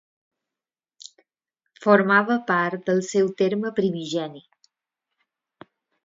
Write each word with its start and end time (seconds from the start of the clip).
Formava 1.83 2.37
part 2.47 2.83
del 2.87 3.01
seu 3.09 3.29
terme 3.41 3.73
primigeni. 3.81 4.41